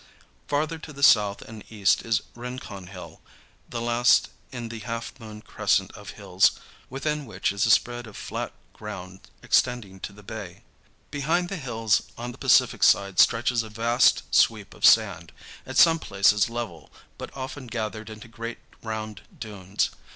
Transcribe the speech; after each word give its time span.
Farther 0.47 0.79
to 0.79 0.91
the 0.91 1.03
south 1.03 1.43
and 1.43 1.63
east 1.71 2.01
is 2.03 2.23
Rincan 2.35 2.87
Hill, 2.87 3.21
the 3.69 3.79
last 3.81 4.29
in 4.51 4.69
the 4.69 4.79
half 4.79 5.13
moon 5.19 5.43
crescent 5.43 5.91
of 5.91 6.17
hills, 6.17 6.59
within 6.89 7.27
which 7.27 7.51
is 7.51 7.67
a 7.67 7.69
spread 7.69 8.07
of 8.07 8.17
flat 8.17 8.51
ground 8.73 9.29
extending 9.43 9.99
to 9.99 10.11
the 10.11 10.23
bay. 10.23 10.63
Behind 11.11 11.49
the 11.49 11.57
hills 11.57 12.01
on 12.17 12.31
the 12.31 12.39
Pacific 12.39 12.81
side 12.81 13.19
stretches 13.19 13.61
a 13.61 13.69
vast 13.69 14.23
sweep 14.33 14.73
of 14.73 14.85
sand, 14.87 15.33
at 15.67 15.77
some 15.77 15.99
places 15.99 16.49
level, 16.49 16.91
but 17.19 17.29
often 17.37 17.67
gathered 17.67 18.09
into 18.09 18.27
great 18.27 18.57
round 18.81 19.21
dunes. 19.39 19.91